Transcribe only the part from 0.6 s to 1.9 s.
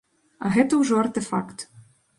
ўжо артэфакт.